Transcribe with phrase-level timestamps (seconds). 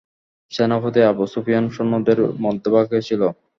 [0.51, 3.21] সেনাপতি আবু সুফিয়ান সৈন্যদের মধ্যভাগে ছিল।